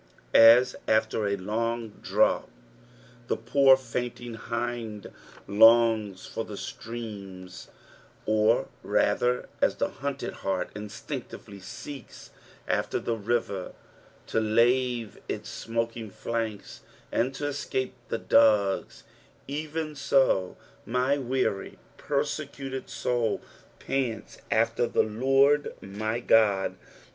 [0.33, 2.49] As after a long drought
[3.27, 5.11] the poor faintiog hind
[5.47, 7.67] longa (or the streamr,
[8.25, 12.31] or rather as the hunted bart inBtiactively seeks
[12.67, 13.73] nfter the river
[14.25, 16.79] to lave its smoking flanka
[17.11, 19.03] and to escape the dogs,
[19.47, 20.57] even so
[20.87, 23.39] mj wearjr, persecuted soul
[23.87, 25.79] jiants after the 300 EXP08ITIOIi3 OF THS P8AL1IS.
[25.79, 26.75] Lord my Ood.